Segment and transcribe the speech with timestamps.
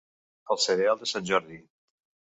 [0.55, 1.63] El cereal de sant Jordi.